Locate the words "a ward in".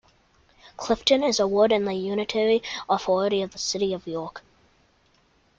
1.39-1.85